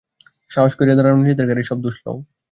সাহস 0.51 0.73
করিয়া 0.75 0.95
দাঁড়াও, 0.97 1.19
নিজেদের 1.19 1.47
ঘাড়েই 1.49 1.69
সব 1.69 1.77
দোষ 1.85 1.95
লও। 2.05 2.17